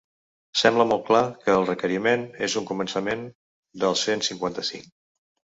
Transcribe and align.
Sembla 0.61 0.85
molt 0.91 1.03
clar 1.09 1.19
que 1.43 1.53
el 1.57 1.67
requeriment 1.67 2.25
és 2.49 2.57
un 2.63 2.67
començament 2.71 3.29
del 3.85 3.97
cent 4.07 4.29
cinquanta-cinc. 4.31 4.91